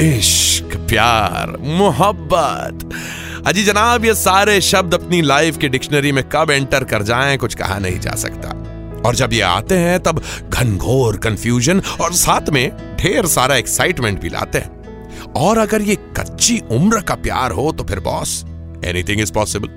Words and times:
इश्क, 0.00 0.76
प्यार, 0.76 1.56
मोहब्बत। 1.60 2.90
अजी 3.46 3.64
जनाब, 3.64 4.04
ये 4.04 4.14
सारे 4.14 4.60
शब्द 4.60 4.94
अपनी 4.94 5.22
लाइफ 5.22 5.58
की 5.58 5.68
डिक्शनरी 5.68 6.12
में 6.12 6.24
कब 6.28 6.50
एंटर 6.50 6.84
कर 6.84 7.02
जाएँ, 7.02 7.38
कुछ 7.38 7.54
कहा 7.54 7.78
नहीं 7.78 8.00
जा 8.00 8.10
सकता। 8.10 8.48
और 9.08 9.14
जब 9.14 9.32
ये 9.32 9.40
आते 9.40 9.74
हैं, 9.74 10.00
तब 10.00 10.22
घनघोर 10.50 11.16
कंफ्यूजन 11.16 11.82
और 12.00 12.12
साथ 12.12 12.50
में 12.50 12.96
ढेर 12.96 13.26
सारा 13.26 13.56
एक्साइटमेंट 13.56 14.20
भी 14.20 14.28
लाते 14.28 14.58
हैं। 14.58 14.80
और 15.32 15.58
अगर 15.58 15.82
ये 15.82 15.94
कच्ची 15.94 16.62
उम्र 16.70 17.00
का 17.00 17.14
प्यार 17.14 17.52
हो 17.52 17.72
तो 17.72 17.84
फिर 17.84 18.00
बॉस 18.00 18.44
एनीथिंग 18.84 19.20
इज़ 19.20 19.32
पॉसिबल 19.32 19.68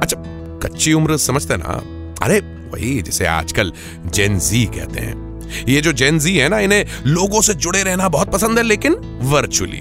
अच्छा 0.00 0.16
कच्ची 0.58 0.92
उम्र 0.92 1.16
समझते 1.16 1.56
ना? 1.56 1.82
अरे, 2.24 2.40
वही 2.40 3.02
जिसे 3.02 3.26
आजकल 3.26 3.72
जेन 4.06 4.38
जी 4.38 4.64
कहते 4.64 5.00
हैं। 5.00 5.29
ये 5.68 5.80
जो 5.80 5.92
जेन 5.92 6.18
जी 6.18 6.36
है 6.36 6.48
ना, 6.48 6.58
इन्हें 6.58 6.84
लोगों 7.06 7.40
से 7.40 7.54
जुड़े 7.54 7.82
रहना 7.82 8.08
बहुत 8.08 8.32
पसंद 8.32 8.58
है, 8.58 8.64
लेकिन 8.64 8.96
वर्चुअली 9.22 9.78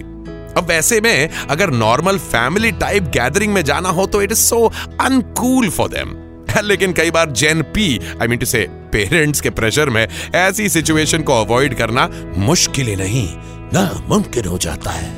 अब 0.57 0.65
वैसे 0.67 0.99
में, 1.01 1.29
अगर 1.49 1.69
नॉर्मल 1.71 2.17
फैमिली 2.19 2.71
टाइप 2.71 3.03
गैदरिंग 3.13 3.53
में 3.53 3.63
जाना 3.63 3.89
हो 3.89 4.05
तो 4.05 4.21
it 4.21 4.31
is 4.31 4.39
so 4.39 4.65
uncool 5.01 5.69
for 5.69 5.89
them 5.89 6.15
लेकिन 6.63 6.93
कई 6.93 7.11
बार 7.11 7.31
जेन 7.31 7.61
P 7.73 7.99
I 8.21 8.27
mean 8.27 8.39
to 8.39 8.45
say 8.45 8.65
parents 8.93 9.41
के 9.41 9.49
प्रेशर 9.49 9.89
में 9.89 10.07
ऐसी 10.35 10.69
सिचुएशन 10.69 11.21
को 11.21 11.33
अवॉइड 11.35 11.75
करना 11.77 12.09
मुश्किल 12.37 12.87
ही 12.87 12.95
नहीं, 12.95 13.27
नामुमकिन 13.73 14.45
हो 14.45 14.57
जाता 14.57 14.91
है। 14.91 15.09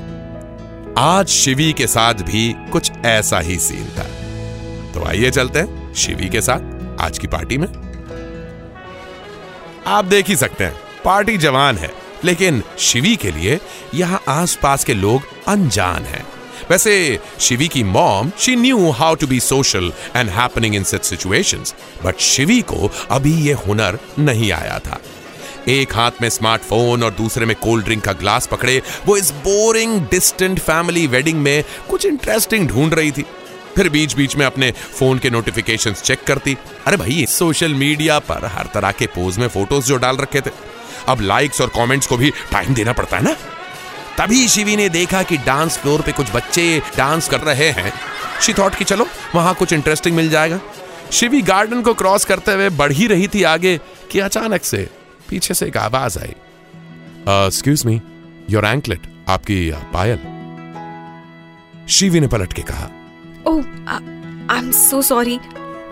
आज 0.97 1.27
शिवी 1.27 1.71
के 1.73 1.87
साथ 1.87 2.21
भी 2.23 2.53
कुछ 2.71 2.91
ऐसा 3.05 3.39
ही 3.39 3.57
सीन 3.59 3.85
था। 3.97 4.03
तो 4.93 5.05
आइए 5.05 5.31
चलते 5.31 5.59
हैं 5.59 5.93
शिवी 5.93 6.29
के 6.29 6.41
साथ 6.41 7.01
आज 7.01 7.17
की 7.17 7.27
पार्टी 7.27 7.57
में। 7.57 7.67
आप 9.87 10.05
देख 10.05 10.27
ही 10.27 10.35
सकते 10.35 10.63
हैं, 10.63 10.75
पार्टी 11.05 11.37
जवान 11.37 11.77
है, 11.77 11.91
लेकिन 12.23 12.61
शिवी 12.79 13.15
के 13.15 13.31
लिए 13.31 13.59
यहाँ 13.93 14.21
आसपास 14.27 14.83
के 14.83 14.93
लोग 14.93 15.21
अनजान 15.47 16.03
हैं। 16.03 16.25
वैसे, 16.69 17.19
शिवी 17.39 17.67
की 17.67 17.83
mom 17.83 18.31
she 18.39 18.55
knew 18.55 18.89
how 18.91 19.15
to 19.15 19.27
be 19.27 19.39
social 19.39 19.91
and 20.15 20.29
happening 20.29 20.75
in 20.75 20.83
such 20.83 21.05
situations 21.05 21.73
but 22.05 22.19
Shivi 22.19 22.61
को 22.61 22.91
अभी 23.11 23.33
ये 23.33 23.53
हुनर 23.53 23.99
नहीं 24.19 24.51
आया 24.51 24.79
था। 24.79 24.99
एक 25.67 25.95
हाथ 25.95 26.11
में 26.21 26.29
स्मार्टफ़ोन 26.29 27.03
और 27.03 27.11
दूसरे 27.11 27.45
में 27.45 27.55
कोल्ड 27.55 27.85
ड्रिंक 27.85 28.03
का 28.03 28.13
ग्लास 28.13 28.47
पकड़े, 28.47 28.81
वो 29.05 29.17
इस 29.17 29.31
बोरिंग 29.31 29.99
डिस्टेंट 30.01 30.59
फैमिली 30.59 31.07
वेडिंग 31.07 31.39
में 31.39 31.63
कुछ 31.89 32.05
इंटरेस्टिंग 32.05 32.67
ढूंढ 32.67 32.93
रही 32.93 33.11
थी। 33.11 33.25
फिर 33.75 33.89
बीच 33.89 34.13
बीच 34.13 34.35
में 34.35 34.45
अपने 34.45 34.71
फ़ोन 34.71 35.19
के 35.19 35.29
नोटिफिकेशंस 35.29 36.01
चेक 36.01 36.23
करती। 36.23 36.57
अरे 36.87 36.97
भाई 36.97 37.25
सोशल 37.29 37.73
मीडिया 37.73 38.19
पर 38.19 38.45
हर 38.45 38.69
तरह 38.73 38.91
के 38.91 39.07
पोज 39.07 39.37
में 39.37 39.47
फ़ोटोज़ 39.47 39.85
जो 39.85 39.97
डाल 39.97 40.17
रखे 40.17 40.41
थे। 40.41 40.51
अब 41.07 41.21
लाइक्स 41.21 41.61
और 41.61 41.67
कमेंट्स 41.67 42.07
को 42.07 42.17
भी 42.17 42.31
टाइम 42.51 42.73
देना 42.73 42.93
पड़ता 42.93 43.17
है 43.17 43.23
ना? 43.23 43.35
तभी 44.17 44.47
शिवी 44.47 44.75
ने 44.75 44.89
देखा 44.89 45.23
कि 45.23 45.37
डांस 45.37 45.77
फ्लोर 45.77 46.01
पे 46.01 46.11
कुछ 46.11 46.35
बच्चे 46.35 46.81
डांस 46.97 47.29
कर 47.29 47.39
रहे 47.39 47.69
हैं। 47.69 47.93
शी 48.41 48.53
थॉट 48.53 48.75
कि 48.75 48.83
चलो, 48.83 49.07
वहाँ 49.35 49.53
कुछ 49.55 49.73
इंटरेस्टिंग 49.73 50.15
मिल 50.15 50.29
जाएगा। 50.29 50.59
शिवी 51.11 51.41
गार्डन 51.41 51.81
को 51.81 51.93
क्रॉस 51.93 52.25
करते 52.25 52.51
हुए 52.51 52.69
बढ़ 52.69 52.91
ही 52.91 53.07
रही 53.07 53.27
थी 53.27 53.43
आगे 53.43 53.79
कि 54.11 54.19
अचानक 54.19 54.63
से 54.63 54.87
पीछे 55.29 55.53
से 55.53 55.65
एक 55.65 55.77
आवाज़ 55.77 56.19
आई। 56.19 56.33
एक्सक्यूज 57.47 57.85
मी 57.85 58.01
योर 58.49 58.65
एंकलेट 58.65 59.01
आपकी 59.29 59.71
पायल। 59.93 60.19
शिवी 61.89 62.19
ने 62.19 62.27
पलट 62.27 62.53
के 62.53 62.61
कहा 62.61 62.89
Oh, 63.47 63.59
I, 63.59 64.01
I'm 64.49 64.91
so 64.91 65.11
sorry. 65.11 65.39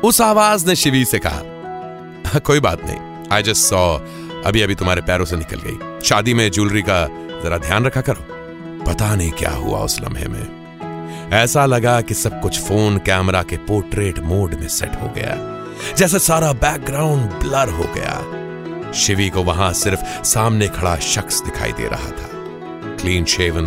उस 0.04 0.22
आवाज़ 0.22 0.68
ने 0.68 0.76
शिवी 0.76 1.06
से 1.06 1.20
कहा 1.20 2.40
कोई 2.40 2.60
बात 2.60 2.82
नहीं 2.86 3.28
आई 3.32 3.44
जस्ट 3.44 3.64
सॉ 3.64 3.98
अभी 4.46 4.62
अभी 4.62 4.76
तुम्हारे 4.76 5.02
पैरों 5.02 5.26
से 5.26 5.36
निकल 5.36 5.60
गई। 5.66 6.02
शादी 6.08 6.34
में 6.34 6.52
ज्वेलरी 6.52 6.82
का 6.82 7.08
जरा 7.44 7.58
ध्यान 7.58 7.86
रखा 7.86 8.02
करो। 8.02 8.26
पता 8.84 9.16
नहीं 9.16 9.32
क्या 9.32 9.52
हुआ 9.52 9.80
उस 9.80 10.02
लम्हे 10.02 10.28
में। 10.28 10.60
ऐसा 11.34 11.66
लगा 11.66 12.02
कि 12.02 12.14
सब 12.14 12.42
कुछ 12.42 12.60
फ़ोन 12.60 12.98
कैमरा 12.98 13.44
के 13.44 13.58
पोर्ट्रेट 13.58 14.20
मोड 14.20 14.54
में 14.54 14.68
सेट 14.68 14.92
हो 15.02 15.08
गया। 15.08 15.66
जैसे 15.96 16.20
सारा 16.20 16.54
बैकग्राउंड 16.54 17.30
ब्लर 17.30 17.70
हो 17.70 17.84
गया। 17.84 18.36
शिवी 18.92 19.30
को 19.30 19.44
वहाँ 19.44 19.74
सिर्फ़ 19.74 20.24
सामने 20.24 20.68
खड़ा 20.68 20.96
शख्स 20.96 21.42
दिखाई 21.42 21.72
दे 21.72 21.88
रहा 21.88 22.10
था। 22.10 22.30
Clean 23.02 23.26
shaven 23.26 23.66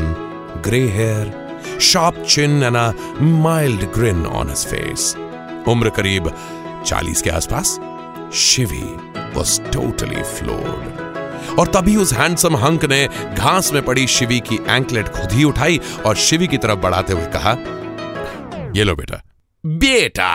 grey 0.66 0.88
hair 0.88 1.41
sharp 1.82 2.18
chin 2.24 2.62
and 2.62 2.76
a 2.76 2.86
mild 3.44 3.84
grin 3.94 4.26
on 4.40 4.50
his 4.52 4.64
face. 4.72 5.06
उम्र 5.68 5.90
करीब 5.96 6.30
40 6.86 7.22
के 7.22 7.30
आसपास 7.30 7.78
शिवी 8.42 8.84
was 9.36 9.58
totally 9.74 10.22
floored. 10.34 11.00
और 11.58 11.66
तभी 11.74 11.96
उस 11.96 12.12
हैंडसम 12.12 12.56
हंक 12.56 12.84
ने 12.90 13.06
घास 13.34 13.72
में 13.72 13.82
पड़ी 13.84 14.06
शिवी 14.06 14.38
की 14.40 14.58
एंकलेट 14.68 15.08
खुद 15.08 15.32
ही 15.32 15.44
उठाई 15.44 15.80
और 16.06 16.16
शिवी 16.26 16.46
की 16.46 16.58
तरफ़ 16.58 16.78
बढ़ाते 16.78 17.12
हुए 17.12 17.26
कहा, 17.36 17.52
ये 18.76 18.84
लो 18.84 18.94
बेटा 18.96 19.22
बेटा 19.64 20.30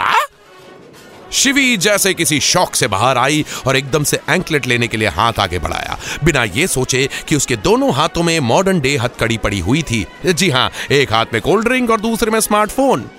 शिवी 1.32 1.76
जैसे 1.78 2.14
किसी 2.14 2.40
शौक 2.40 2.76
से 2.76 2.88
बाहर 2.88 3.18
आई 3.18 3.46
और 3.68 3.78
एकदम 3.78 4.04
से 4.04 4.20
एंकलेट 4.30 4.68
लेने 4.68 4.88
के 4.88 4.98
लिए 4.98 5.08
हाथ 5.08 5.40
आगे 5.40 5.60
बढ़ाया। 5.60 5.98
बिना 6.24 6.44
ये 6.44 6.68
सोचे 6.68 7.08
कि 7.28 7.36
उसके 7.36 7.56
दोनों 7.58 7.94
हाथों 7.94 8.24
में 8.24 8.40
मॉडर्न 8.40 8.80
डे 8.80 8.96
हथकड़ी 8.98 9.38
पड़ी 9.38 9.60
हुई 9.60 9.82
थी। 9.82 10.06
जी 10.28 10.50
हाँ 10.50 10.70
एक 10.92 11.14
हाथ 11.14 11.26
में 11.34 11.42
कोल्ड 11.42 11.68
ड्रिंक 11.68 11.92
और 11.92 12.02
दूसरे 12.02 12.32
में 12.32 12.40
स्मार्टफ़ोन 12.40 13.10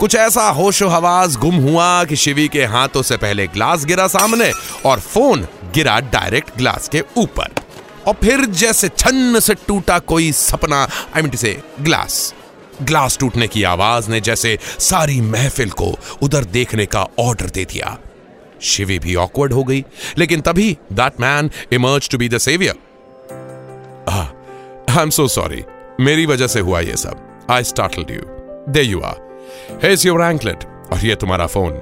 कुछ 0.00 0.14
ऐसा 0.14 0.48
होशो 0.50 0.88
हवास 0.88 1.36
गुम 1.36 1.56
हुआ 1.60 2.04
कि 2.04 2.16
शिवी 2.16 2.48
के 2.48 2.64
हाथों 2.64 3.02
से 3.02 3.16
पहले 3.16 3.46
ग्लास 3.46 3.84
गिरा 3.84 4.06
सामने 4.06 4.50
और 4.86 5.00
फ़ोन 5.00 5.46
गिरा 5.74 5.98
डायरेक्ट 6.12 6.56
ग्लास 6.58 6.88
के 6.88 7.02
ऊपर। 7.16 7.54
और 8.06 8.14
फिर 8.14 8.44
जैसे 8.44 8.88
छन्न 8.88 9.40
से 9.40 9.54
टूटा 9.66 9.98
कोई 9.98 10.32
सपना 10.32 10.82
आई 11.16 11.22
मीन 11.22 11.36
से 11.36 11.60
ग्लास 11.80 12.34
ग्लास 12.82 13.18
टूटने 13.18 13.48
की 13.48 13.62
आवाज़ 13.62 14.10
ने 14.10 14.20
जैसे 14.20 14.58
सारी 14.62 15.20
महफिल 15.20 15.70
को 15.70 15.94
उधर 16.22 16.44
देखने 16.44 16.86
का 16.86 17.06
ऑर्डर 17.18 17.50
दे 17.50 17.64
दिया। 17.64 17.96
शिवी 18.62 18.98
भी 18.98 19.14
ऑकवर्ड 19.14 19.52
हो 19.52 19.64
गई, 19.64 19.84
लेकिन 20.18 20.40
तभी 20.40 20.76
that 20.92 21.20
man 21.20 21.50
emerge 21.72 22.08
to 22.10 22.18
be 22.18 22.28
the 22.28 22.38
saviour 22.38 22.74
I 24.90 25.02
am 25.02 25.10
so 25.10 25.26
sorry 25.28 25.64
मेरी 26.00 26.26
वजह 26.26 26.46
से 26.46 26.60
हुआ 26.60 26.80
ये 26.80 26.96
सब। 26.96 27.46
I 27.50 27.64
startled 27.64 28.10
you 28.10 28.72
there 28.72 28.82
you 28.82 29.00
are 29.00 29.80
here's 29.84 30.06
your 30.06 30.22
anklet 30.22 30.64
और 30.92 31.06
ये 31.06 31.14
तुम्हारा 31.14 31.46
phone 31.46 31.72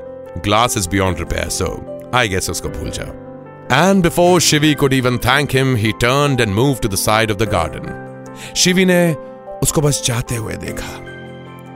glass 0.45 0.77
is 0.77 0.89
beyond 0.89 1.19
repair 1.19 1.49
so 1.49 1.69
I 2.15 2.29
guess 2.29 2.51
उसको 2.51 2.69
भूल 2.69 2.91
जाओ। 2.91 3.89
And 3.89 4.03
before 4.03 4.41
Shivi 4.41 4.75
could 4.75 4.93
even 4.93 5.19
thank 5.19 5.55
him 5.55 5.75
he 5.77 5.93
turned 6.01 6.41
and 6.41 6.55
move 6.55 6.75
to 6.83 6.89
the 6.89 6.95
side 6.95 7.31
of 7.31 7.39
the 7.39 7.49
garden 7.51 8.53
Shivi 8.57 8.85
ने 8.85 9.17
उसको 9.65 9.81
बस 9.81 10.03
जाते 10.07 10.37
हुए 10.37 10.55
देखा। 10.57 10.93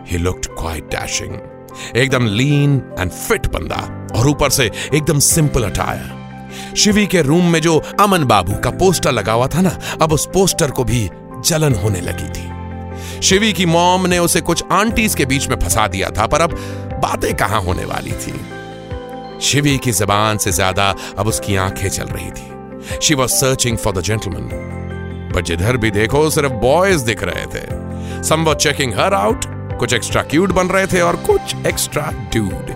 ही 0.08 0.18
लुक्ड 0.18 0.46
क्वाइट 0.50 0.84
डैशिंग 0.90 1.34
एकदम 1.96 2.26
लीन 2.26 2.82
एंड 2.98 3.10
फिट 3.10 3.46
बंदा, 3.46 3.76
और 4.14 4.28
ऊपर 4.28 4.50
से 4.50 4.70
एकदम 4.94 5.18
सिंपल 5.18 5.64
अटायर 5.64 6.16
शिवी 6.76 7.06
के 7.06 7.22
रूम 7.22 7.44
में 7.44 7.60
जो 7.60 7.76
अमन 8.00 8.24
बाबू 8.24 8.54
का 8.54 8.70
पोस्टर 8.72 9.12
लगा 9.12 9.32
हुआ 9.32 9.46
था 9.46 9.60
ना, 9.60 9.78
अब 10.02 10.12
उस 10.12 10.26
पोस्टर 10.26 10.70
को 10.70 10.84
भी 10.84 11.08
जलन 11.46 11.74
होने 11.74 12.00
लगी 12.00 12.28
थी। 12.30 13.20
शिवी 13.22 13.52
की 13.52 13.66
मॉम 13.66 14.06
ने 14.06 14.18
उसे 14.18 14.40
कुछ 14.40 14.62
आंटीज 14.72 15.14
के 15.14 15.24
बीच 15.26 15.48
में 15.48 15.56
फंसा 15.56 15.86
दिया 15.88 16.10
था, 16.10 16.26
पर 16.26 16.40
अब 16.40 16.54
बातें 17.02 17.34
कहाँ 17.36 17.60
होने 17.62 17.84
वाली 17.84 18.12
थी? 18.12 18.40
शिवी 19.40 19.76
की 19.78 19.92
जबान 19.92 20.38
से 20.38 20.52
ज़्यादा 20.52 20.94
अब 21.18 21.28
उसकी 21.28 21.56
आँखें 21.56 21.88
चल 21.88 22.06
रही 22.06 22.30
थी। 22.30 22.98
She 23.02 23.14
was 23.14 23.30
searching 23.30 23.76
for 23.78 23.94
the 23.94 24.02
gentleman 24.02 24.48
but 25.32 25.44
जिधर 25.44 25.76
भी 25.76 25.90
देखो 25.90 26.28
सिर्फ़ 26.30 26.52
बॉयज़ 26.52 27.04
दिख 27.04 27.22
रहे 27.22 27.44
थे। 27.46 28.22
Some 28.22 28.44
were 28.44 28.54
checking 28.54 28.94
her 28.94 29.14
out 29.14 29.44
कुछ 29.78 29.92
एक्स्ट्रा 29.94 30.22
क्यूट 30.22 30.52
बन 30.52 30.66
रहे 30.66 30.86
थे 30.86 31.00
और 31.00 31.16
कुछ 31.16 31.54
extra 31.66 32.10
dude 32.32 32.72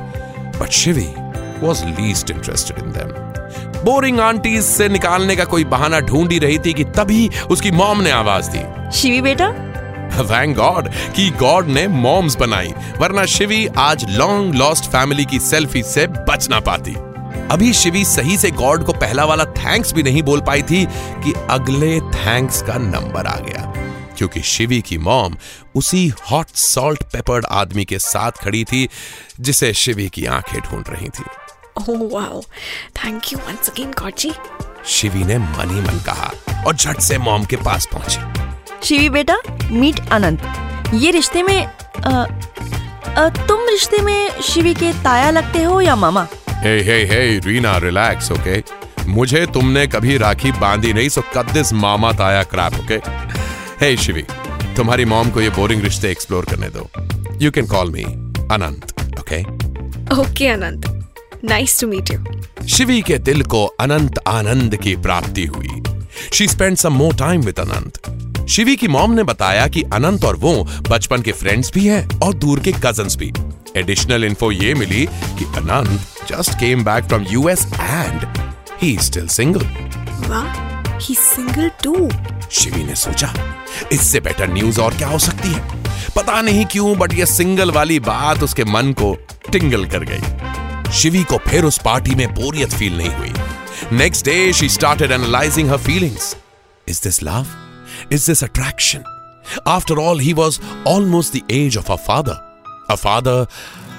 but 0.60 0.70
Shivi 0.70 1.08
was 1.60 1.84
least 1.84 2.30
interested 2.30 2.78
in 2.78 2.92
them 2.92 3.22
boring 3.84 4.20
aunties 4.20 4.62
से 4.62 4.88
निकालने 4.88 5.36
का 5.36 5.44
कोई 5.44 5.64
बहाना 5.64 6.00
ढूंढ 6.00 6.32
ही 6.32 6.38
रही 6.38 6.58
थी 6.58 6.72
कि 6.72 6.84
तभी 6.84 7.30
उसकी 7.50 7.70
मॉम 7.70 8.00
ने 8.00 8.10
आवाज़ 8.10 8.50
दी। 8.50 8.90
शिवी 8.92 9.20
बेटा? 9.20 9.48
थैंक 10.22 10.56
गॉड 10.56 10.88
कि 11.16 11.30
गॉड 11.30 11.68
ने 11.68 11.86
मॉम्स 11.88 12.36
बनाई 12.36 12.72
वरना 12.98 13.24
शिवी 13.26 13.66
आज 13.78 14.04
लॉन्ग 14.10 14.54
लॉस्ट 14.54 14.84
फैमिली 14.84 15.24
की 15.24 15.38
सेल्फी 15.38 15.82
से 15.82 16.06
बच 16.06 16.48
ना 16.50 16.60
पाती। 16.60 16.96
अभी 17.50 17.72
शिवी 17.72 18.04
सही 18.04 18.36
से 18.36 18.50
गॉड 18.50 18.84
को 18.84 18.92
पहला 18.92 19.24
वाला 19.24 19.44
थैंक्स 19.44 19.92
भी 19.92 20.02
नहीं 20.02 20.22
बोल 20.22 20.40
पाई 20.40 20.62
थी 20.62 20.84
कि 21.24 21.32
अगले 21.50 21.98
हैंक्स 22.22 22.62
का 22.62 22.74
नंबर 22.74 23.26
आ 23.26 23.36
गया। 23.36 23.72
क्योंकि 24.16 24.40
शिवी 24.40 24.80
की 24.80 24.98
मॉम 24.98 25.36
उसी 25.74 26.12
हॉट 26.30 26.46
सॉल्ट 26.46 27.02
पेपर्ड 27.02 27.46
आदमी 27.50 27.84
के 27.84 27.98
साथ 27.98 28.30
खड़ी 28.30 28.64
थी 28.64 28.88
जिसे 29.40 29.72
शिवी 29.72 30.08
की 30.08 30.26
आँखें 30.26 30.60
ढूंढ 30.60 30.84
रही 30.88 31.08
थी। 31.08 31.24
ओह 31.78 32.20
wow 32.20 32.42
thank 32.96 33.32
you 33.32 33.38
once 33.38 33.68
again 33.68 33.90
God 33.90 34.32
Shivi 34.86 35.24
ने 35.24 35.38
मन 35.38 35.70
ही 35.70 35.80
मन 35.80 35.98
कहा 35.98 36.32
और 36.66 36.76
झट 36.76 36.96
से 36.96 37.18
मॉम 37.18 37.44
के 37.44 37.56
पास 37.56 37.88
पहुँची। 37.94 38.18
शिवी 38.88 39.08
बेटा 39.08 39.36
मीट 39.70 40.08
अनंत। 40.12 40.42
ये 40.94 41.10
रिश्ते 41.10 41.42
में 41.42 41.66
अ, 41.66 42.40
अ, 43.06 43.28
तुम 43.28 43.68
रिश्ते 43.68 44.02
में 44.02 44.40
शिवी 44.40 44.74
के 44.74 44.92
ताया 44.92 45.30
लगते 45.30 45.62
हो 45.62 45.80
या 45.80 45.96
मामा? 45.96 46.26
Hey 46.48 46.82
hey 46.82 47.04
hey 47.04 47.38
Reena 47.38 47.76
relax 47.76 48.32
okay 48.32 48.81
मुझे 49.06 49.44
तुमने 49.54 49.86
कभी 49.86 50.16
राखी 50.18 50.52
बांधी 50.52 50.92
नहीं 50.92 51.08
सो 51.08 51.22
कट 51.34 51.52
दिस 51.52 51.72
मामा 51.72 52.12
ताया 52.12 52.42
क्रैप 52.54 52.74
ओके 52.80 53.00
हे 53.80 53.96
शिवी 53.96 54.22
तुम्हारी 54.76 55.04
मॉम 55.04 55.30
को 55.30 55.40
ये 55.40 55.50
बोरिंग 55.50 55.82
रिश्ते 55.82 56.10
एक्सप्लोर 56.10 56.44
करने 56.44 56.68
दो। 56.68 56.88
You 57.42 57.50
can 57.50 57.66
call 57.66 57.90
me 57.90 58.02
Anant 58.54 59.18
okay 59.20 59.42
okay 60.20 60.48
Anant 60.48 60.86
nice 61.44 61.80
to 61.80 61.86
meet 61.88 62.10
you 62.10 62.66
Shivi 62.68 63.00
के 63.02 63.18
दिल 63.20 63.42
को 63.44 63.64
अनंत 63.80 64.18
आनंद 64.28 64.76
की 64.76 64.94
प्राप्ति 64.98 65.44
हुई। 65.46 65.82
She 66.32 66.46
spend 66.48 66.76
some 66.76 66.92
more 66.92 67.14
time 67.16 67.40
with 67.42 67.60
Anant 67.60 68.46
Shivi 68.50 68.76
की 68.76 68.88
मॉम 68.88 69.12
ने 69.14 69.22
बताया 69.22 69.66
कि 69.66 69.82
अनंत 69.94 70.24
और 70.24 70.36
वो 70.36 70.52
बचपन 70.90 71.22
के 71.22 71.32
फ्रेंड्स 71.32 71.72
भी 71.74 71.86
हैं 71.86 72.20
और 72.20 72.34
दूर 72.34 72.60
के 72.60 72.72
कजन्स 72.84 73.16
भी। 73.16 73.32
एडिशनल 73.76 74.24
इन्फो 74.24 74.50
ये 74.52 74.74
मिली 74.74 75.04
कि 75.38 75.44
Anant 75.58 76.00
just 76.28 76.58
came 76.60 76.84
back 76.84 77.04
from 77.04 77.26
US 77.30 77.66
and 77.74 78.26
he 78.82 78.96
still 78.98 79.26
single 79.28 79.64
वाह 80.28 80.98
ही 80.98 81.14
सिंगल 81.14 81.68
टू 81.84 81.94
शिवी 82.50 82.82
ने 82.84 82.94
सोचा 82.94 83.32
इससे 83.92 84.20
बेटर 84.20 84.48
न्यूज़ 84.48 84.80
और 84.80 84.94
क्या 84.94 85.08
हो 85.08 85.18
सकती 85.18 85.48
है? 85.48 85.60
पता 86.16 86.40
नहीं 86.42 86.64
क्यों 86.64 86.96
बट 86.98 87.12
ये 87.14 87.26
सिंगल 87.26 87.70
वाली 87.70 87.98
बात 88.00 88.42
उसके 88.42 88.64
मन 88.64 88.92
को 88.92 89.14
टिंगल 89.52 89.84
कर 89.86 90.04
गई। 90.10 90.92
शिवी 90.92 91.22
को 91.24 91.38
फिर 91.38 91.64
उस 91.64 91.78
पार्टी 91.84 92.14
में 92.14 92.26
बोरियत 92.34 92.72
फील 92.72 92.96
नहीं 92.96 93.10
हुई। 93.10 93.32
Next 93.98 94.24
day 94.24 94.52
she 94.52 94.68
started 94.68 95.12
analysing 95.12 95.70
her 95.70 95.78
feelings 95.78 96.36
is 96.86 97.00
this 97.04 97.22
love 97.22 97.46
is 98.12 98.26
this 98.26 98.44
attraction 98.44 99.04
after 99.66 99.98
all 99.98 100.20
he 100.20 100.32
was 100.32 100.60
almost 100.88 101.36
the 101.36 101.42
age 101.50 101.78
of 101.78 101.92
a 101.92 101.96
father 102.08 102.86
a 102.90 102.94
father 102.94 103.46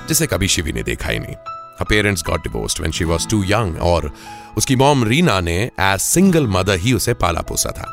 जिसे 0.08 0.28
कभी 0.28 0.48
शिवी 0.48 0.72
ने 0.72 0.84
देखा 0.84 1.10
ही 1.10 1.20
नहीं। 1.20 1.36
Her 1.80 1.86
parents 1.86 2.22
got 2.22 2.44
divorced 2.44 2.80
when 2.80 2.92
she 2.92 3.06
was 3.12 3.26
too 3.26 3.42
young 3.52 3.78
और 3.82 4.12
उसकी 4.58 4.76
mom 4.76 5.04
Reena 5.04 5.40
ने 5.40 5.58
as 5.80 6.00
single 6.00 6.48
mother 6.48 6.78
ही 6.78 6.94
उसे 6.94 7.14
पाला 7.14 7.42
पोसा 7.42 7.70
था। 7.70 7.88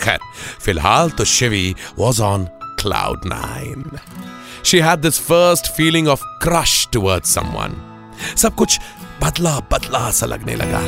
खैर, 0.00 0.18
फ़िलहाल 0.60 1.10
तो 1.10 1.24
Shivi 1.24 1.74
was 1.98 2.22
on 2.22 2.44
cloud 2.80 3.20
nine 3.26 3.84
she 4.64 4.78
had 4.78 4.98
this 4.98 5.20
first 5.20 5.66
feeling 5.66 6.08
of 6.08 6.24
crush 6.42 6.88
toward 6.92 7.24
someone 7.24 7.76
सब 8.36 8.54
कुछ 8.54 8.78
बदला 9.24 9.58
बदला 9.72 10.10
सा 10.10 10.26
लगने 10.26 10.54
लगा। 10.54 10.80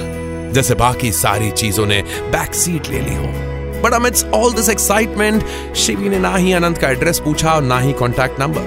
जैसे 0.52 0.74
बाकी 0.74 1.12
सारी 1.12 1.50
चीज़ों 1.50 1.86
ने 1.86 2.02
बैक 2.02 2.54
सीट 2.54 2.88
ले 2.88 3.00
ली 3.00 3.14
हो। 3.14 3.32
But 3.82 3.92
amidst 3.92 4.24
all 4.24 4.52
this 4.52 4.68
excitement 4.68 5.74
Shivi 5.76 6.08
ने 6.08 6.18
ना 6.18 6.36
ही 6.36 6.52
अनंत 6.52 6.78
का 6.78 6.88
एड्रेस 6.88 7.20
पूछा 7.20 7.52
और 7.52 7.62
ना 7.62 7.78
ही 7.78 7.92
contact 7.92 8.40
number 8.40 8.62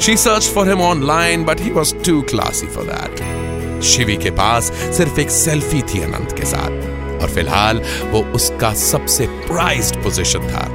she 0.00 0.16
search 0.16 0.48
for 0.48 0.68
him 0.68 0.80
online 0.80 1.44
but 1.44 1.60
he 1.60 1.70
was 1.70 1.94
too 1.96 2.20
classy 2.22 2.66
for 2.66 2.84
that 2.84 3.82
Shivi 3.82 4.16
के 4.16 4.30
पास 4.30 4.72
सिर्फ़ 4.96 5.20
एक 5.20 5.30
सेल्फी 5.30 5.82
थी 5.82 6.00
अनंत 6.02 6.32
के 6.32 6.44
साथ, 6.44 7.20
और 7.22 7.28
फ़िलहाल 7.28 7.82
वो 8.04 8.22
उसका 8.34 8.72
सबसे 8.74 9.26
प्राइज्ड 9.26 9.96
पोजीशन 9.96 10.48
था। 10.48 10.66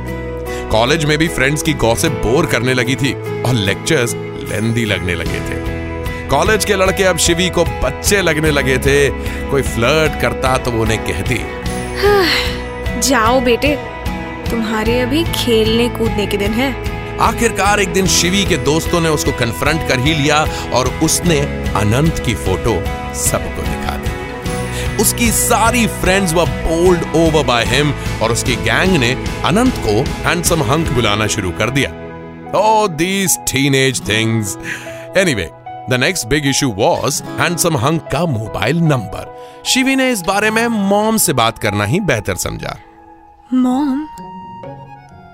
कॉलेज 0.70 1.06
में 1.06 1.18
भी 1.18 1.28
फ्रेंड्स 1.28 1.64
की 1.64 1.74
गॉसिप 1.74 2.12
बोर 2.12 2.46
करने 2.46 2.74
लगी 2.74 2.96
थी, 2.96 3.14
और 3.42 3.54
लेक्चर्स 3.54 4.14
लेंदी 4.50 4.86
लगने 4.86 5.16
लगे 5.16 5.40
थे। 5.40 6.28
कॉलेज 6.28 6.66
के 6.66 6.76
लड़के 6.76 7.04
अब 7.04 7.18
शिवी 7.18 7.50
को 7.50 7.66
बच्चे 7.66 8.22
लगने 8.22 8.52
लगे 8.52 8.78
थे। 8.78 9.10
कोई 9.50 9.62
फ्लर्ट 9.62 10.22
करता 10.22 10.58
तो 10.58 10.72
उन्हें 10.72 11.00
कहती, 11.00 11.38
जाओ 13.10 13.40
बेटे, 13.42 13.76
तुम्हारे 14.50 15.00
अभी 15.00 15.24
खेलने 15.24 15.90
कूदने 15.90 16.28
के 16.28 16.38
दिन 16.38 16.54
है। 16.54 16.93
आखिरकार 17.21 17.80
एक 17.80 17.94
दिन 17.94 18.07
शिवी 18.07 18.45
के 18.45 18.57
दोस्तों 18.57 19.01
ने 19.01 19.10
उसको 19.10 19.31
कन्फ्रंट 19.31 19.88
कर 19.88 20.00
ही 20.00 20.13
लिया 20.13 20.45
और 20.74 20.88
उसने 21.04 21.39
अनंत 21.75 22.19
की 22.19 22.36
फ़ोटो 22.36 22.74
सबको 23.15 23.62
दिखा 23.62 23.98
दी। 23.98 25.01
उसकी 25.01 25.31
सारी 25.31 25.88
friends 25.88 26.33
were 26.33 26.45
bowled 26.45 27.15
over 27.15 27.44
by 27.44 27.65
him 27.65 27.94
और 28.21 28.31
उसकी 28.31 28.56
गैंग 28.56 28.98
ने 28.98 29.12
अनंत 29.45 29.74
को 29.77 30.00
हैंडसम 30.27 30.63
हंक 30.63 30.89
बुलाना 30.89 31.27
शुरू 31.27 31.51
कर 31.51 31.69
दिया। 31.69 31.89
Oh, 32.56 32.88
these 32.98 33.38
teenage 33.51 34.00
things. 34.00 34.57
Anyway, 35.18 35.50
the 35.89 35.98
next 35.98 36.30
big 36.30 36.45
issue 36.45 36.71
was 36.77 37.21
handsome 37.39 37.77
hunk 37.77 38.07
का 38.12 38.25
मोबाइल 38.25 38.77
नंबर 38.77 39.63
शिवी 39.66 39.95
ने 39.95 40.12
इस 40.12 40.21
बारे 40.21 40.51
में 40.51 40.68
मॉम 40.68 41.18
से 41.18 41.33
बात 41.33 41.57
करना 41.57 41.86
ही 41.86 42.00
बेहतर 42.00 42.36
समझा। 42.36 42.77
Mom 43.54 44.07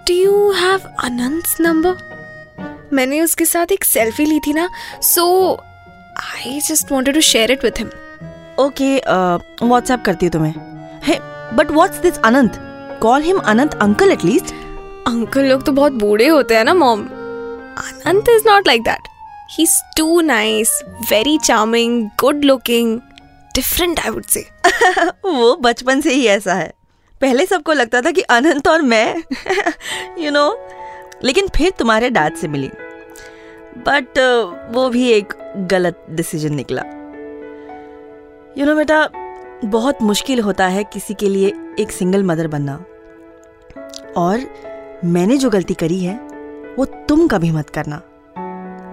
do 0.09 0.15
you 0.15 0.51
have 0.51 0.81
Anant 1.03 1.55
number 1.61 2.87
मैंने 2.93 3.19
उसके 3.21 3.45
साथ 3.45 3.71
एक 3.71 3.83
सेल्फी 3.83 4.25
ली 4.25 4.39
थी 4.47 4.53
ना 4.53 4.69
so 5.03 5.25
I 6.35 6.59
just 6.67 6.91
wanted 6.91 7.15
to 7.15 7.21
share 7.21 7.51
it 7.51 7.63
with 7.63 7.73
him 7.79 7.89
okay 8.63 8.95
WhatsApp 8.97 10.01
करती 10.05 10.25
हूँ 10.25 10.31
तुम्हें। 10.33 10.53
But 11.57 11.71
what's 11.71 11.99
this 12.01 12.17
Anant 12.25 12.57
call 13.01 13.21
him 13.23 13.39
Anant 13.53 13.73
uncle 13.81 14.11
at least 14.11 14.53
uncle 15.07 15.45
लोग 15.49 15.65
तो 15.65 15.71
बहुत 15.71 15.93
बूढ़े 16.01 16.27
होते 16.27 16.55
हैं 16.55 16.63
ना 16.63 16.73
mom 16.73 17.03
Anant 18.05 18.29
is 18.29 18.47
not 18.47 18.67
like 18.67 18.83
that 18.83 19.07
he 19.51 19.63
is 19.63 19.75
too 19.97 20.19
nice 20.21 20.71
very 21.11 21.37
charming 21.43 22.03
good 22.19 22.43
looking 22.45 22.99
different 23.55 23.99
I 23.99 24.09
would 24.09 24.25
say 24.25 24.47
वो 25.25 25.55
बचपन 25.61 26.01
से 26.01 26.13
ही 26.13 26.25
ऐसा 26.27 26.53
है। 26.53 26.78
पहले 27.21 27.45
सबको 27.45 27.73
लगता 27.73 28.01
था 28.01 28.11
कि 28.11 28.21
अनंत 28.21 28.67
और 28.67 28.81
मैं 28.81 29.17
यू 29.17 30.23
you 30.23 30.33
नो 30.33 30.47
know, 30.47 31.23
लेकिन 31.23 31.47
फिर 31.47 31.71
तुम्हारे 31.79 32.09
डैड 32.09 32.35
से 32.35 32.47
मिली। 32.47 32.71
बट 33.77 34.19
वो 34.75 34.89
भी 34.89 35.11
एक 35.11 35.33
गलत 35.57 36.05
डिसीज़न 36.09 36.53
निकला। 36.53 36.81
यू 38.57 38.65
नो 38.65 38.75
बेटा 38.75 39.09
बहुत 39.65 40.01
मुश्किल 40.01 40.39
होता 40.39 40.67
है 40.67 40.83
किसी 40.83 41.13
के 41.13 41.29
लिए 41.29 41.53
एक 41.79 41.91
सिंगल 41.91 42.23
मदर 42.23 42.47
बनना। 42.47 42.85
और 44.17 44.39
मैंने 45.05 45.37
जो 45.37 45.49
गलती 45.49 45.73
करी 45.73 46.03
है 46.03 46.15
वो 46.77 46.85
तुम 46.85 47.27
कभी 47.27 47.51
मत 47.51 47.69
करना। 47.69 48.01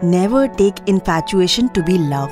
Never 0.05 0.47
take 0.47 0.75
infatuation 0.89 1.69
to 1.69 1.83
be 1.83 1.99
love 1.99 2.31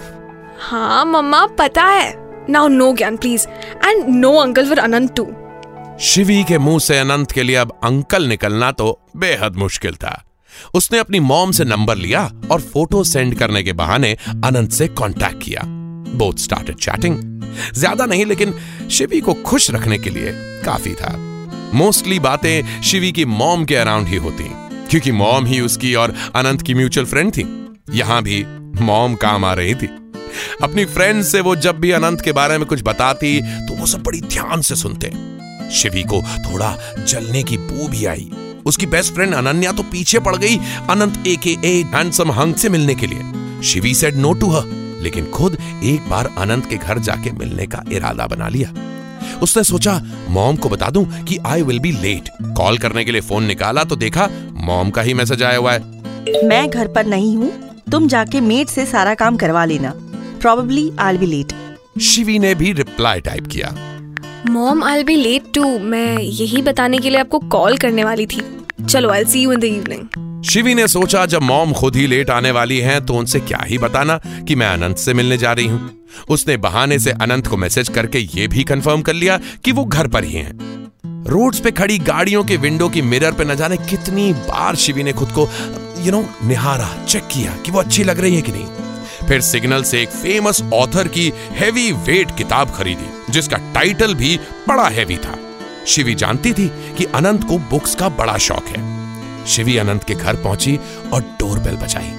हाँ 0.59 1.05
मम्मा 1.05 1.47
पता 1.47 1.83
है। 1.83 2.15
Now 2.51 2.69
no 2.69 2.93
gyan 2.93 3.17
please 3.17 3.49
and 3.87 4.05
no 4.09 4.35
uncle 4.35 4.69
for 4.69 4.79
Anant 4.79 5.15
to 5.17 5.27
Shivi 6.01 6.43
के 6.45 6.59
मुँह 6.59 6.79
से 6.79 6.99
अनंत 6.99 7.33
के 7.33 7.43
लिए 7.43 7.57
अब 7.57 7.73
अंकल 7.85 8.27
निकलना 8.27 8.71
तो 8.71 8.99
बेहद 9.17 9.57
मुश्किल 9.57 9.95
था। 9.95 10.23
उसने 10.75 10.99
अपनी 10.99 11.21
मॉम 11.21 11.51
से 11.53 11.65
नंबर 11.65 11.97
लिया 11.97 12.23
और 12.51 12.61
फ़ोटो 12.63 13.03
सेंड 13.05 13.35
करने 13.39 13.63
के 13.63 13.73
बहाने 13.73 14.13
अनंत 14.45 14.73
से 14.73 14.89
कांटेक्ट 14.89 15.43
किया। 15.43 15.63
बोथ 16.17 16.39
स्टार्टेड 16.39 16.77
चैटिंग 16.77 17.17
ज़्यादा 17.75 18.07
नहीं, 18.07 18.25
लेकिन 18.27 18.55
शिवी 18.91 19.21
को 19.21 19.35
खुश 19.35 19.71
रखने 19.71 19.99
के 19.99 20.11
लिए 20.11 20.33
काफ़ी 20.65 20.95
था। 20.95 21.15
मोस्टली 21.75 22.19
बातें 22.19 22.81
शिवी 22.83 23.13
की 23.13 23.25
मॉम 23.25 23.65
के 23.65 23.77
अराउंड 23.77 24.09
ही 24.09 24.17
होती। 24.17 24.45
क्योंकि 24.91 25.13
मॉम 25.13 25.47
ही 25.47 25.61
उसकी 25.61 25.95
और 25.95 26.15
अनंत 26.35 26.63
की 26.63 26.75
म्यूचुअल 26.75 27.07
फ्रेंड 27.07 27.33
थी। 27.33 27.45
यहाँ 27.91 28.23
भी 28.23 28.45
मॉम 28.81 29.15
काम 29.15 29.45
आ 29.45 29.53
रही 29.53 29.75
थी। 29.75 29.87
अपनी 30.63 30.85
फ्रेंड 30.85 31.23
से 31.23 31.41
वो 31.41 31.55
जब 31.57 31.79
भी 31.81 31.91
अनंत 31.91 32.21
के 32.21 32.33
बारे 32.33 32.59
में 32.59 32.67
कुछ 32.67 32.83
बताती 32.83 33.41
तो 33.41 33.75
वो 33.75 33.87
सब 33.87 34.03
बड़ी 34.03 34.21
ध्यान 34.21 34.61
से 34.61 34.77
सुनते। 34.77 35.13
शिवी 35.73 36.02
को 36.02 36.23
थोड़ा 36.23 36.76
जलने 36.99 37.42
की 37.42 37.56
बू 37.59 37.88
भी 37.88 38.04
आई। 38.06 38.30
उसकी 38.66 38.87
बेस्ट 38.87 39.14
फ्रेंड 39.14 39.35
अनन्या 39.35 39.73
तो 39.73 39.83
पीछे 39.83 40.18
पड़ 40.18 40.37
गई 40.37 40.56
अनंत 40.90 41.26
ए 41.26 41.37
के 41.37 41.50
हैंडसम 41.88 42.30
हंग 42.33 42.54
से 42.54 42.68
मिलने 42.68 42.94
के 42.94 43.06
लिए। 43.06 43.62
Shivi 43.62 43.94
said 43.94 44.16
no 44.16 44.33
to 44.33 44.50
her 44.50 44.66
लेकिन 45.02 45.25
खुद 45.30 45.56
एक 45.85 46.09
बार 46.11 46.30
अनंत 46.38 46.66
के 46.66 46.76
घर 46.76 46.99
जाके 46.99 47.30
मिलने 47.30 47.66
का 47.66 47.83
इरादा 47.92 48.26
बना 48.26 48.49
लिया। 48.49 48.73
उसने 49.42 49.62
सोचा 49.64 50.00
मॉम 50.28 50.56
को 50.56 50.68
बता 50.68 50.88
दूँ 50.90 51.04
कि 51.25 51.38
I 51.47 51.62
will 51.62 51.78
be 51.78 51.92
late 51.92 52.28
call 52.56 52.78
करने 52.78 53.04
के 53.04 53.12
लिए 53.12 53.21
फ़ोन 53.21 53.44
निकाला 53.44 53.85
तो 53.85 53.97
देखा 53.97 54.28
मॉम 54.64 54.90
का 54.90 55.02
ही 55.02 55.14
मैसेज 55.14 55.42
आया 55.42 55.56
हुआ 55.56 55.73
है। 55.73 56.47
मैं 56.49 56.68
घर 56.71 56.88
पर 56.88 57.06
नहीं 57.06 57.37
हूँ 57.37 57.52
तुम 57.92 58.09
जाके 58.09 58.40
मेड 58.40 58.68
से 58.68 58.87
सारा 58.87 59.14
काम 59.14 59.37
करवा 59.37 59.64
लेना। 59.64 59.92
Probably 60.40 60.90
I 60.99 61.18
be 61.18 61.26
late 61.26 61.52
Shivi 62.02 62.38
ने 62.38 62.54
भी 62.54 62.73
रिप्लाई 62.73 63.21
टाइप 63.21 63.47
किया। 63.47 63.75
Mom 64.47 64.83
I 64.85 65.05
be 65.05 65.15
late 65.17 65.43
too 65.55 65.79
मैं 65.81 66.19
यही 66.19 66.61
बताने 66.63 66.99
के 66.99 67.11
लिए 67.11 67.19
आपको 67.21 67.39
कॉल 67.51 67.77
करने 67.79 68.05
वाली 68.05 68.27
थी। 68.27 68.43
चलो 68.85 69.11
I 69.11 69.25
see 69.25 69.41
you 69.41 69.53
in 69.53 69.61
the 69.61 69.65
evening 69.65 70.43
Shivi 70.45 70.75
ने 70.75 70.87
सोचा, 70.89 71.25
जब 71.27 71.43
मॉम 71.43 71.73
खुद 71.73 71.97
ही 71.97 72.07
लेट 72.07 72.31
आने 72.31 72.51
वाली 72.51 72.79
हैं 72.79 73.05
तो 73.07 73.15
उनसे 73.15 73.41
क्या 73.41 73.63
ही 73.67 73.79
बताना 73.79 74.19
कि 74.49 74.55
मैं 74.55 74.67
अनंत 74.67 74.99
से 74.99 75.15
मिलने 75.15 75.39
जा 75.39 75.53
रही 75.53 75.67
हूँ। 75.67 75.91
उसने 76.29 76.57
बहाने 76.57 76.99
से 76.99 77.11
अनंत 77.13 77.47
को 77.47 77.57
मैसेज 77.57 77.89
करके 77.89 78.19
ये 78.19 78.49
भी 78.49 78.65
कंफर्म 78.65 79.03
कर 79.03 79.15
लिया 79.15 79.41
कि 79.65 79.73
वो 79.73 79.85
घर 79.85 80.09
पर 80.09 80.25
ही 80.25 80.33
हैं। 80.33 80.53
रोड्स 81.29 81.61
पे 81.61 81.71
खड़ी 81.71 81.99
गाड़ियों 81.99 82.45
के 82.45 82.57
विंडो 82.57 82.89
की 82.89 83.03
मिरर 83.03 83.33
पे 83.33 83.45
न 83.45 83.55
जाने 83.57 83.77
कितनी 83.81 84.33
बार 84.33 84.77
शिवी 84.77 85.03
ने 85.03 85.13
खुद 85.13 85.33
को 85.39 85.49
यू 85.99 86.13
नो 86.13 86.25
निहारा 86.45 86.91
चेक 87.05 87.29
किया 87.33 87.57
कि 87.57 87.73
वो 87.73 87.81
अच्छी 87.81 88.05
लग 88.05 88.21
रही 88.21 88.37
है 88.37 88.43
कि 88.43 88.53
नहीं। 88.53 88.67
फिर 89.28 89.40
सिग्नल 89.40 89.83
से 89.83 90.02
एक 90.02 90.09
फ़ेमस 90.09 90.62
ऑथर 90.75 91.09
की 91.09 91.33
हैवी 91.37 91.90
वेट 91.93 92.37
किताब 92.37 92.71
खरीदी, 92.71 93.33
जिसका 93.33 93.57
टाइटल 93.75 94.14
भी 94.14 94.37
बड़ा 94.69 94.88
हैवी 94.88 95.16
था। 95.16 95.38
शिवी 95.87 96.14
जानती 96.14 96.52
थी 96.52 96.69
कि 96.99 97.04
अनंत 97.04 97.45
को 97.45 97.59
बुक्स 97.59 97.95
का 97.95 98.09
बड़ा 98.09 98.37
शौक 98.38 98.66
है। 98.66 98.83
शिवी 99.47 99.76
अनंत 99.76 100.04
के 100.04 100.14
घर 100.14 100.37
पहुँची 100.37 100.78
और 101.12 101.23
डोरबेल 101.38 101.76
बजाई। 101.76 102.11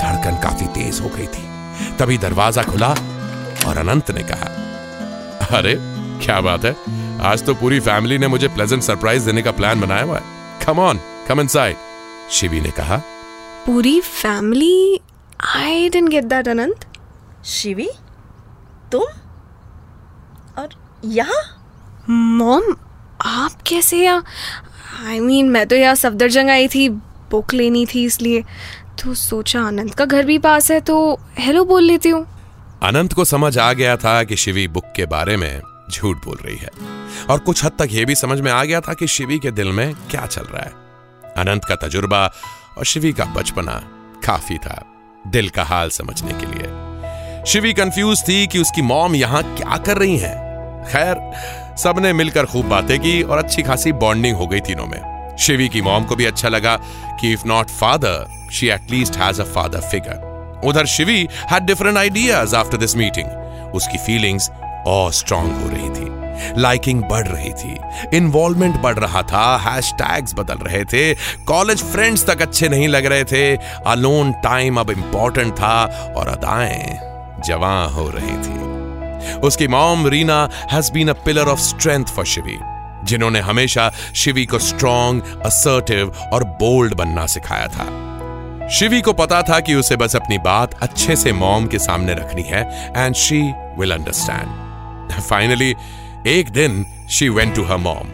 धड़कन 0.00 0.40
काफ़ी 0.42 0.66
तेज 0.66 1.00
हो 1.00 1.08
गई 1.08 1.26
थी। 1.26 1.48
तभी 1.98 2.18
दरवाज़ा 2.18 2.62
खुला 2.62 2.90
और 3.66 3.78
अनंत 3.78 4.10
ने 4.10 4.22
कहा, 4.22 4.46
अरे, 5.58 5.74
क्या 6.24 6.40
बात 6.40 6.64
है? 6.64 6.74
आज 7.22 7.42
तो 7.42 7.54
पूरी 7.54 7.80
फैमिली 7.80 8.18
ने 8.18 8.28
मुझे 8.28 8.48
प्लेजेंट 8.48 8.82
सरप्राइज़ 8.82 9.26
देने 9.26 9.42
का 9.42 9.50
प्लान 9.50 9.80
बनाया 9.80 10.02
हुआ 10.02 10.18
है। 10.18 10.64
Come 10.66 10.78
on 10.78 11.00
come 11.28 11.40
inside 11.40 11.76
Shivi 12.30 12.60
ने 12.60 12.70
कहा, 12.70 12.96
पूरी 13.66 14.00
family 14.00 15.00
I 15.40 15.88
didn't 15.88 16.08
get 16.08 16.24
that 16.24 16.48
Anant 16.48 16.86
Shivi 17.44 17.88
तुम? 18.92 19.02
और 20.58 20.68
यहाँ? 21.04 21.42
मॉम 22.10 22.74
आप 23.20 23.62
कैसे 23.66 24.02
यहाँ? 24.04 24.24
आई 25.06 25.18
I 25.18 25.22
मीन 25.22 25.40
mean, 25.40 25.52
मैं 25.52 25.66
तो 25.66 25.76
यहाँ 25.76 25.94
सफदरजंग 25.94 26.50
आई 26.50 26.68
थी 26.68 26.88
बुक 26.88 27.54
लेनी 27.54 27.86
थी 27.86 28.04
इसलिए। 28.04 28.44
तो 29.02 29.14
सोचा 29.14 29.62
अनंत 29.62 29.94
का 29.94 30.04
घर 30.04 30.26
भी 30.26 30.38
पास 30.38 30.70
है 30.70 30.80
तो 30.80 31.20
हेलो 31.38 31.64
बोल 31.64 31.82
लेती 31.82 32.08
हूँ। 32.08 32.26
अनंत 32.82 33.12
को 33.12 33.24
समझ 33.24 33.58
आ 33.58 33.72
गया 33.72 33.96
था 33.96 34.22
कि 34.24 34.36
शिवी 34.36 34.68
बुक 34.68 34.84
के 34.96 35.06
बारे 35.06 35.36
में 35.36 35.60
झूठ 35.90 36.24
बोल 36.24 36.36
रही 36.36 36.56
है। 36.56 36.70
और 37.30 37.38
कुछ 37.38 37.64
हद 37.64 37.72
तक 37.78 37.88
यह 37.90 38.06
भी 38.06 38.14
समझ 38.14 38.40
में 38.40 38.52
आ 38.52 38.64
गया 38.64 38.80
था 38.80 38.94
कि 38.94 39.06
शिवी 39.06 39.38
के 39.38 39.50
दिल 39.50 39.72
में 39.72 39.94
क्या 39.94 40.26
चल 40.26 40.42
रहा 40.42 40.62
है। 40.62 41.34
अनंत 41.36 41.64
का 41.64 41.74
तजुर्बा 41.76 42.26
और 42.78 42.84
शिवी 42.84 43.12
का 43.12 43.24
बचपना 43.24 43.80
काफ़ी 44.26 44.58
था। 44.58 44.89
दिल 45.24 45.48
का 45.48 45.64
हाल 45.64 45.90
समझने 45.90 46.32
के 46.32 46.46
लिए। 46.46 47.44
शिवी 47.46 47.72
कंफ्यूज 47.72 48.22
थी 48.28 48.46
कि 48.46 48.58
उसकी 48.58 48.82
मॉम 48.82 49.14
यहाँ 49.14 49.42
क्या 49.56 49.76
कर 49.76 49.98
रही 49.98 50.16
हैं। 50.18 50.84
खैर, 50.86 51.16
सबने 51.76 52.12
मिलकर 52.12 52.46
खूब 52.46 52.66
बातें 52.68 52.98
की 53.00 53.22
और 53.22 53.38
अच्छी 53.38 53.62
खासी 53.62 53.92
बॉन्डिंग 53.94 54.36
हो 54.36 54.46
गई 54.46 54.60
तीनों 54.60 54.86
में। 54.86 55.36
शिवी 55.38 55.68
की 55.68 55.82
मॉम 55.82 56.04
को 56.04 56.16
भी 56.16 56.24
अच्छा 56.24 56.48
लगा 56.48 56.76
कि 57.20 57.32
if 57.32 57.46
not 57.46 57.70
father 57.70 58.50
she 58.52 58.68
at least 58.68 59.16
has 59.16 59.40
a 59.42 59.44
father 59.44 59.80
figure 59.80 60.62
उधर 60.64 60.86
Shivi 60.86 61.26
had 61.50 61.62
different 61.62 61.96
ideas 61.98 62.56
after 62.56 62.78
this 62.78 62.96
meeting 62.96 63.28
उसकी 63.74 63.98
फीलिंग्स 63.98 64.50
और 64.86 65.12
स्ट्रांग 65.12 65.52
हो 65.52 65.68
रही 65.68 65.88
थी। 65.90 66.09
लाइकिंग 66.58 67.02
बढ़ 67.02 67.26
रही 67.26 67.52
थी। 67.52 67.78
इन्वॉल्वमेंट 68.16 68.80
बढ़ 68.80 68.98
रहा 68.98 69.22
था। 69.22 69.56
हैशटैग्स 69.58 70.34
बदल 70.34 70.54
रहे 70.54 70.84
थे। 70.84 71.14
कॉलेज 71.44 71.82
फ्रेंड्स 71.82 72.26
तक 72.26 72.42
अच्छे 72.42 72.68
नहीं 72.68 72.88
लग 72.88 73.06
रहे 73.06 73.24
थे। 73.24 73.56
अलोन 73.86 74.32
टाइम 74.32 74.80
अब 74.80 74.90
इंपॉर्टेंट 74.90 75.52
था 75.54 75.84
और 76.16 76.28
अदाएँ 76.28 76.98
जवां 77.46 77.90
हो 77.92 78.10
रही 78.14 78.36
थी। 78.38 78.60
उसकी 79.38 79.68
mom 79.68 80.06
Reena 80.06 80.48
has 80.72 80.92
been 80.92 81.08
a 81.08 81.12
pillar 81.12 81.46
of 81.46 81.58
strength 81.58 82.04
for 82.04 82.24
Shivi 82.24 82.58
जिन्होंने 83.04 83.40
हमेशा 83.40 83.92
शिवी 84.14 84.46
को 84.46 84.58
स्ट्रॉन्ग 84.58 85.42
असर्टिव 85.46 86.14
और 86.32 86.44
बोल्ड 86.44 86.94
बनना 86.94 87.26
सिखाया 87.26 87.66
था। 87.66 88.68
शिवी 88.68 89.00
को 89.00 89.12
पता 89.12 89.42
था 89.42 89.60
कि 89.60 89.74
उसे 89.74 89.96
बस 89.96 90.16
अपनी 90.16 90.38
बात 90.38 90.74
अच्छे 90.82 91.16
से 91.16 91.32
मॉम 91.32 91.66
के 91.66 91.78
सामने 91.78 92.14
रखनी 92.14 92.42
है 92.42 92.92
and 92.96 93.14
she 93.14 93.40
will 93.78 93.92
understand 93.92 95.20
finally 95.20 95.74
एक 96.26 96.48
दिन 96.48 96.84
she 97.10 97.28
went 97.28 97.54
to 97.56 97.62
her 97.64 97.76
mom 97.76 98.08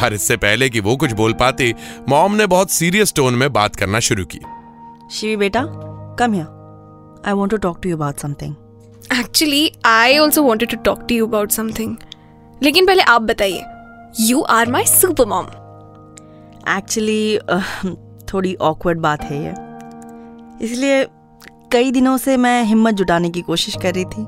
पर 0.00 0.12
इससे 0.12 0.36
पहले 0.36 0.68
कि 0.70 0.80
वो 0.80 0.96
कुछ 0.96 1.12
बोल 1.12 1.32
पाती 1.32 1.74
मॉम 2.08 2.34
ने 2.34 2.46
बहुत 2.46 2.70
सीरियस 2.70 3.12
टोन 3.16 3.34
में 3.34 3.52
बात 3.52 3.76
करना 3.76 4.00
शुरू 4.00 4.24
की। 4.24 4.40
शिवी 5.10 5.36
बेटा 5.36 5.62
come 6.18 6.32
here 6.32 7.22
I 7.26 7.32
want 7.32 7.50
to 7.50 7.56
talk 7.56 7.78
to 7.82 7.88
you 7.88 7.96
about 7.96 8.18
something 8.18 8.54
actually 9.18 9.70
I 9.84 10.18
also 10.18 10.42
wanted 10.42 10.70
to 10.70 10.76
talk 10.84 11.06
to 11.08 11.14
you 11.14 11.26
about 11.26 11.50
something 11.50 11.96
लेकिन 12.62 12.86
पहले 12.86 13.02
आप 13.02 13.22
बताइए 13.22 13.62
you 14.20 14.40
are 14.40 14.70
my 14.70 14.86
super 14.86 15.26
mom 15.26 15.46
actually 16.76 17.38
थोड़ी 18.32 18.54
ऑकवर्ड 18.54 18.98
बात 18.98 19.22
है 19.22 19.42
ये। 19.44 19.54
इसलिए 20.64 21.04
कई 21.72 21.90
दिनों 21.90 22.16
से 22.16 22.36
मैं 22.36 22.62
हिम्मत 22.64 22.94
जुटाने 22.94 23.30
की 23.30 23.40
कोशिश 23.42 23.76
कर 23.82 23.94
रही 23.94 24.04
थी। 24.04 24.26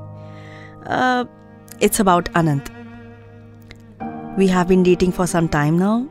It's 1.85 2.01
about 2.01 2.29
Anant 2.35 2.73
we 4.37 4.47
have 4.47 4.67
been 4.67 4.83
dating 4.83 5.11
for 5.11 5.27
some 5.27 5.47
time 5.47 5.73
now 5.73 6.01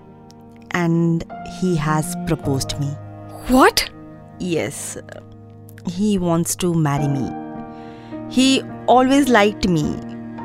and 0.75 1.25
he 1.51 1.75
has 1.77 2.17
proposed 2.19 2.73
me 2.81 2.91
what 3.51 3.81
yes 4.43 4.97
he 5.89 6.17
wants 6.19 6.57
to 6.57 6.73
marry 6.75 7.09
me 7.09 7.29
he 8.33 8.61
always 8.91 9.29
liked 9.31 9.67
me 9.67 9.85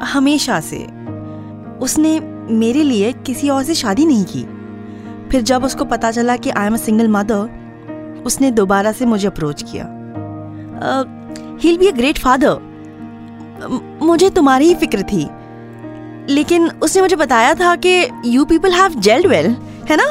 हमेशा 0.06 0.60
से। 0.60 0.78
उसने 1.82 2.20
मेरे 2.50 2.84
लिए 2.84 3.12
किसी 3.26 3.50
और 3.50 3.64
से 3.64 3.74
शादी 3.76 4.06
नहीं 4.06 4.26
की। 4.26 4.44
फिर 5.30 5.42
जब 5.42 5.64
उसको 5.64 5.86
पता 5.86 6.12
चला 6.12 6.36
कि 6.38 6.50
I 6.50 6.68
am 6.68 6.74
a 6.74 6.78
single 6.78 7.08
mother 7.08 8.24
उसने 8.26 8.52
दोबारा 8.52 8.92
से 8.92 9.06
मुझे 9.06 9.28
अप्रोच 9.28 9.64
किया। 9.64 9.86
He 11.64 11.78
be 11.78 11.88
a 11.88 11.92
great 11.92 12.20
father 12.20 12.70
मुझे 14.02 14.30
तुम्हारी 14.30 14.68
ही 14.68 14.76
फ़िक्र 14.76 15.04
थी। 15.04 15.28
लेकिन 16.32 16.70
उसने 16.82 17.02
मुझे 17.02 17.16
बताया 17.16 17.54
था 17.54 17.76
कि 17.76 17.94
you 18.26 18.46
people 18.46 18.74
have 18.74 19.00
jelled 19.00 19.28
well 19.28 19.56
है 19.90 19.98
ना? 19.98 20.08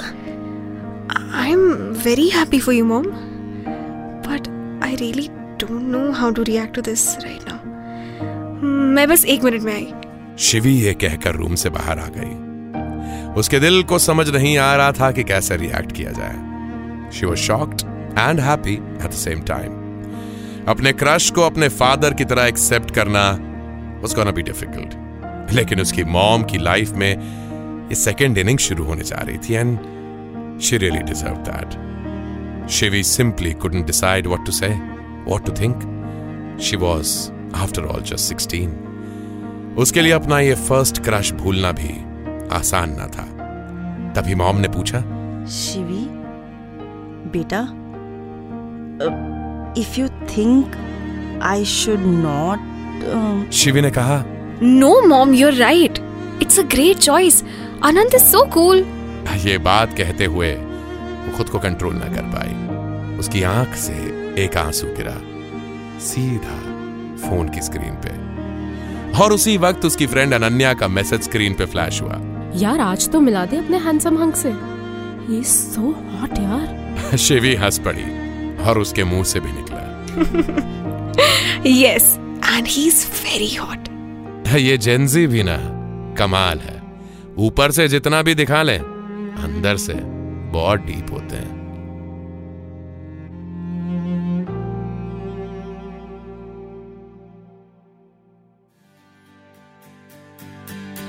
I 1.41 1.53
am 1.53 1.61
very 2.05 2.29
happy 2.29 2.59
for 2.61 2.75
you 2.75 2.85
mom 2.85 3.05
but 4.27 4.49
I 4.85 4.95
really 4.97 5.29
don't 5.61 5.83
know 5.83 6.11
how 6.13 6.31
to 6.31 6.43
react 6.43 6.75
to 6.75 6.83
this 6.83 7.09
right 7.19 7.49
now 7.49 7.59
मैं 8.95 9.09
बस 9.09 9.25
एक 9.25 9.45
मिनट 9.45 9.63
में 9.63 9.73
आई। 9.75 9.93
शिवी 10.39 10.73
ये 10.73 10.95
कहकर 10.95 11.35
रूम 11.35 11.55
से 11.55 11.71
बाहर 11.71 11.99
आ 11.99 12.07
गई। 12.17 12.33
उसके 13.35 13.61
दिल 13.61 13.83
को 13.83 13.99
समझ 13.99 14.29
नहीं 14.31 14.59
आ 14.59 14.75
रहा 14.77 14.93
था 14.93 15.11
कि 15.11 15.25
कैसे 15.25 15.57
रिएक्ट 15.57 15.93
किया 15.93 16.11
जाए। 16.11 17.11
She 17.11 17.27
was 17.27 17.39
shocked 17.39 17.81
and 18.19 18.41
happy 18.41 18.75
at 18.75 19.11
the 19.11 19.15
same 19.19 19.41
time 19.41 19.79
अपने 20.69 20.93
क्रश 20.93 21.31
को 21.31 21.43
अपने 21.43 21.69
फादर 21.69 22.15
की 22.15 22.25
तरह 22.25 22.47
एक्सेप्ट 22.47 22.91
करना 22.91 23.23
was 24.03 24.13
gonna 24.17 24.35
बी 24.35 24.43
डिफ़िकल्ट 24.43 24.95
लेकिन 25.53 25.81
उसकी 25.81 26.05
मॉम 26.05 26.43
की 26.43 26.59
लाइफ 26.59 26.93
में 26.93 27.41
ये 27.89 27.95
सेकेंड 27.95 28.39
इनिंग 28.39 28.59
शुरू 28.59 28.85
होने 28.85 29.05
जा 29.05 29.17
रही 29.17 29.39
थी 29.39 29.55
and 29.55 29.79
she 30.61 30.77
really 30.77 30.99
deserve 30.99 31.35
that 31.35 31.91
Shivi 32.69 33.03
simply 33.03 33.55
couldn't 33.55 33.87
decide 33.87 34.27
what 34.27 34.47
to 34.47 34.53
say, 34.53 34.73
what 35.33 35.47
to 35.47 35.53
think 35.53 35.77
she 36.61 36.77
was, 36.77 37.33
after 37.55 37.85
all 37.85 38.01
just 38.01 38.19
sixteen 38.19 38.87
उसके 39.79 40.01
लिए 40.01 40.13
अपना 40.13 40.41
ये 40.41 40.55
फ़र्स्ट 40.55 41.03
क्रश 41.03 41.33
भूलना 41.33 41.73
भी 41.73 42.05
आसान 42.49 42.91
ना 42.91 43.07
था। 43.07 43.27
तभी 44.13 44.35
मॉम 44.35 44.57
ने 44.57 44.69
पूछा 44.69 45.01
शिवी 45.47 46.07
बेटा 47.33 47.61
if 49.81 50.01
you 50.01 50.09
think 50.09 50.73
I 51.43 51.65
should 51.65 52.01
not 52.01 52.59
Shivi 53.53 53.81
ने 53.81 53.91
कहा 53.91 54.25
no 54.63 55.01
mom 55.01 55.35
your 55.35 55.53
right 55.53 55.99
it's 56.43 56.59
a 56.61 56.63
great 56.63 56.99
choice 56.99 57.43
Anant 57.85 58.15
is 58.15 58.23
so 58.23 58.45
cool 58.45 58.85
ये 59.37 59.59
बात 59.59 59.97
कहते 59.97 60.25
हुए 60.25 60.55
वो 60.55 61.37
खुद 61.37 61.49
को 61.49 61.59
कंट्रोल 61.59 61.95
ना 61.95 62.07
कर 62.07 62.23
पाई। 62.23 63.17
उसकी 63.19 63.43
आँख 63.43 63.75
से 63.75 63.93
एक 64.45 64.57
आँसू 64.57 64.87
गिरा। 64.87 65.17
सीधा 66.01 66.57
फ़ोन 67.29 67.49
की 67.49 67.61
स्क्रीन 67.61 67.95
पे। 68.05 69.19
और 69.19 69.33
उसी 69.33 69.57
वक्त 69.59 69.85
उसकी 69.85 70.07
फ्रेंड 70.07 70.35
अनन्या 70.35 70.75
का 70.75 70.89
मैसेज 70.89 71.23
स्क्रीन 71.23 71.55
पे 71.55 71.67
फ्लैश 71.67 72.03
हुआ। 72.03 72.21
यार 72.57 72.81
आज 72.81 73.09
तो 73.09 73.21
मिला 73.21 73.45
दे 73.47 73.57
अपने 73.57 73.79
हैंडसम 73.79 74.19
हंग 74.19 74.33
से। 74.33 74.53
ही 75.29 75.43
सो 75.45 75.81
हॉट 75.81 76.39
यार। 76.39 77.17
शिवी 77.19 77.55
हंस 77.55 77.79
पड़ी 77.79 78.59
और 78.65 78.79
उसके 78.79 79.05
मुँह 79.05 79.25
से 79.25 79.41
भी 79.41 79.53
निकला। 79.53 79.87
Yes 81.67 82.17
and 82.57 82.67
he 82.67 82.87
is 82.87 83.07
very 83.07 83.55
hot 83.55 83.90
ये 84.57 84.77
जेंजी 84.79 85.27
भी 85.27 85.43
ना 85.43 85.57
कमाल 86.19 86.59
है। 86.59 86.83
ऊपर 87.39 87.71
से 87.71 87.89
जितना 87.89 88.23
भी 88.23 88.35
दिखा 88.35 88.63
ले 88.63 88.77
अंदर 89.43 89.77
से 89.77 89.95
बहुत 90.53 90.81
डीप 90.81 91.13
होते 91.13 91.37
हैं। 91.37 91.59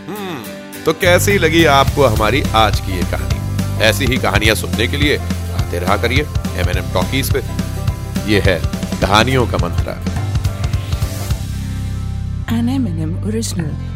हम्म, 0.08 0.84
तो 0.84 0.94
कैसी 0.94 1.38
लगी 1.38 1.66
आपको 1.66 2.06
हमारी 2.06 2.42
आज 2.56 2.80
की 2.80 2.96
ये 2.96 3.04
कहानी? 3.12 3.84
ऐसी 3.84 4.06
ही 4.06 4.18
कहानियाँ 4.18 4.56
सुनने 4.56 4.88
के 4.88 4.98
लिए 4.98 5.18
आते 5.18 5.80
रहा 5.80 5.98
करिए 5.98 6.24
एम 6.56 6.70
एन 6.70 6.78
एम 6.78 6.94
टॉकीज 6.94 7.34
पे। 7.34 7.40
ये 8.32 8.40
है 8.40 8.60
कहानियों 9.02 9.48
का 9.48 9.58
मंत्रा 9.58 9.94
Anne 12.52 12.80
Menem 12.80 13.18
Original 13.24 13.91